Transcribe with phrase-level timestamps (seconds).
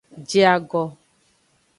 [0.27, 0.83] Je ago.